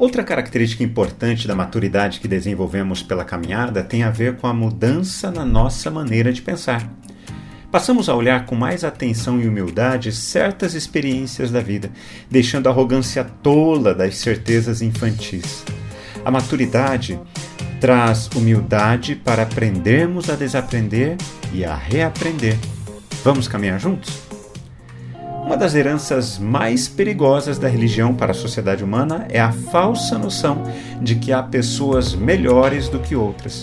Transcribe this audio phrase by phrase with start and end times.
[0.00, 5.30] Outra característica importante da maturidade que desenvolvemos pela caminhada tem a ver com a mudança
[5.30, 6.90] na nossa maneira de pensar.
[7.70, 11.90] Passamos a olhar com mais atenção e humildade certas experiências da vida,
[12.30, 15.62] deixando a arrogância tola das certezas infantis.
[16.24, 17.20] A maturidade
[17.78, 21.18] traz humildade para aprendermos a desaprender
[21.52, 22.56] e a reaprender.
[23.22, 24.29] Vamos caminhar juntos?
[25.50, 30.62] Uma das heranças mais perigosas da religião para a sociedade humana é a falsa noção
[31.02, 33.60] de que há pessoas melhores do que outras.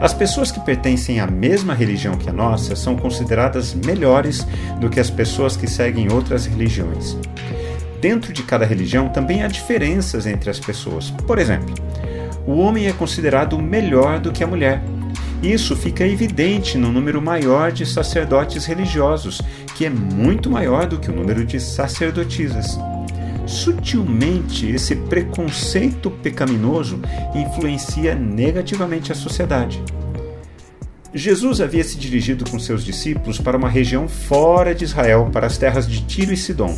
[0.00, 4.46] As pessoas que pertencem à mesma religião que a nossa são consideradas melhores
[4.78, 7.16] do que as pessoas que seguem outras religiões.
[8.00, 11.10] Dentro de cada religião também há diferenças entre as pessoas.
[11.26, 11.74] Por exemplo,
[12.46, 14.80] o homem é considerado melhor do que a mulher,
[15.42, 19.40] isso fica evidente no número maior de sacerdotes religiosos,
[19.76, 22.78] que é muito maior do que o número de sacerdotisas.
[23.46, 27.00] Sutilmente, esse preconceito pecaminoso
[27.34, 29.82] influencia negativamente a sociedade.
[31.14, 35.56] Jesus havia se dirigido com seus discípulos para uma região fora de Israel, para as
[35.56, 36.76] terras de Tiro e Sidom.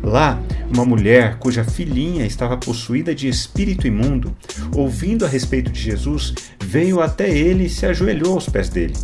[0.00, 0.40] Lá,
[0.72, 4.36] uma mulher cuja filhinha estava possuída de espírito imundo,
[4.72, 8.94] ouvindo a respeito de Jesus, veio até ele e se ajoelhou aos pés dele.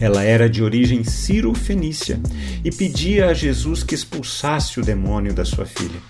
[0.00, 2.18] Ela era de origem ciro-fenícia
[2.64, 6.00] e pedia a Jesus que expulsasse o demônio da sua filha.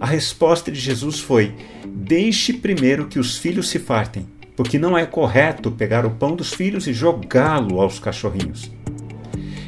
[0.00, 1.54] A resposta de Jesus foi:
[1.86, 6.52] Deixe primeiro que os filhos se fartem porque não é correto pegar o pão dos
[6.52, 8.70] filhos e jogá-lo aos cachorrinhos.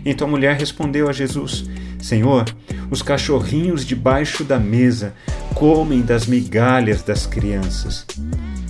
[0.04, 1.64] Então a mulher respondeu a Jesus:
[2.00, 2.44] Senhor,
[2.90, 5.14] os cachorrinhos debaixo da mesa
[5.54, 8.06] comem das migalhas das crianças.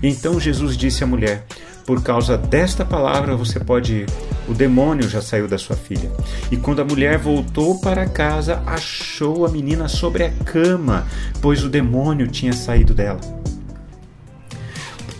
[0.03, 1.45] Então Jesus disse à mulher:
[1.85, 4.07] Por causa desta palavra você pode ir.
[4.47, 6.12] O demônio já saiu da sua filha.
[6.53, 11.07] E quando a mulher voltou para casa, achou a menina sobre a cama,
[11.41, 13.44] pois o demônio tinha saído dela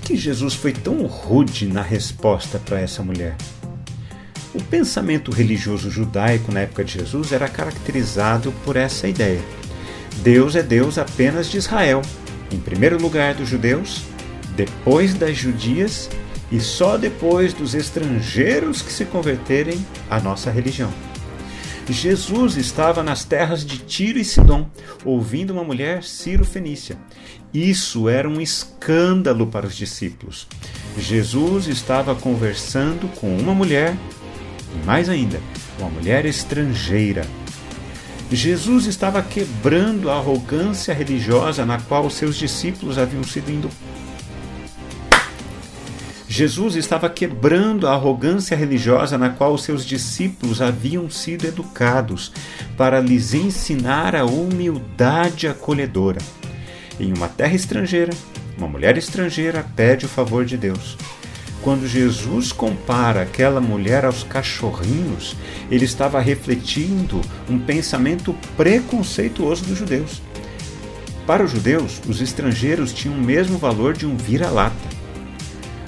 [0.05, 3.35] que Jesus foi tão rude na resposta para essa mulher?
[4.55, 9.41] O pensamento religioso judaico na época de Jesus era caracterizado por essa ideia.
[10.19, 12.03] Deus é Deus apenas de Israel,
[12.53, 14.03] em primeiro lugar dos judeus,
[14.55, 16.11] depois das judias
[16.53, 20.93] e só depois dos estrangeiros que se converterem à nossa religião.
[21.93, 24.69] Jesus estava nas terras de Tiro e Sidom,
[25.05, 26.97] ouvindo uma mulher Ciro-Fenícia.
[27.53, 30.47] Isso era um escândalo para os discípulos.
[30.99, 33.97] Jesus estava conversando com uma mulher,
[34.75, 35.41] e mais ainda,
[35.79, 37.27] uma mulher estrangeira.
[38.31, 43.51] Jesus estava quebrando a arrogância religiosa na qual seus discípulos haviam sido
[46.35, 52.33] Jesus estava quebrando a arrogância religiosa na qual seus discípulos haviam sido educados
[52.77, 56.19] para lhes ensinar a humildade acolhedora.
[56.99, 58.13] Em uma terra estrangeira,
[58.59, 60.97] uma mulher estrangeira pede o favor de Deus.
[61.63, 65.37] Quando Jesus compara aquela mulher aos cachorrinhos,
[65.71, 70.21] ele estava refletindo um pensamento preconceituoso dos judeus.
[71.29, 75.04] Para os judeus, os estrangeiros tinham o mesmo valor de um vira-lata.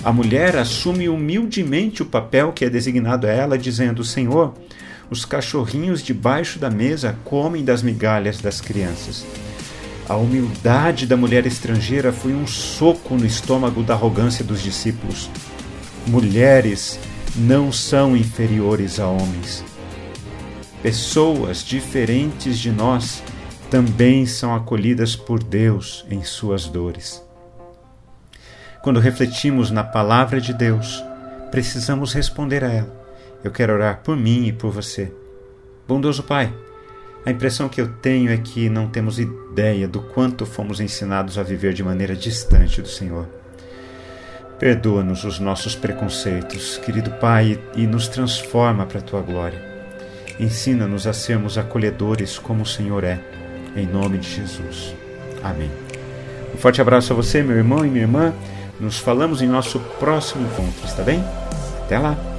[0.06, 4.54] A mulher assume humildemente o papel que é designado a ela, dizendo: Senhor,
[5.10, 9.26] os cachorrinhos debaixo da mesa comem das migalhas das crianças.
[10.08, 15.28] A humildade da mulher estrangeira foi um soco no estômago da arrogância dos discípulos.
[16.06, 17.00] Mulheres
[17.34, 19.64] não são inferiores a homens.
[20.84, 23.24] Pessoas diferentes de nós
[23.68, 27.25] também são acolhidas por Deus em suas dores.
[28.86, 31.02] Quando refletimos na palavra de Deus,
[31.50, 33.08] precisamos responder a ela.
[33.42, 35.12] Eu quero orar por mim e por você.
[35.88, 36.54] Bondoso Pai,
[37.24, 41.42] a impressão que eu tenho é que não temos ideia do quanto fomos ensinados a
[41.42, 43.26] viver de maneira distante do Senhor.
[44.56, 49.60] Perdoa-nos os nossos preconceitos, querido Pai, e nos transforma para a tua glória.
[50.38, 53.18] Ensina-nos a sermos acolhedores como o Senhor é,
[53.74, 54.94] em nome de Jesus.
[55.42, 55.72] Amém.
[56.54, 58.32] Um forte abraço a você, meu irmão e minha irmã.
[58.78, 61.24] Nos falamos em nosso próximo encontro, está bem?
[61.84, 62.35] Até lá!